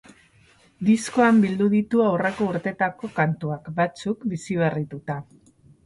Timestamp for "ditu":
1.75-2.03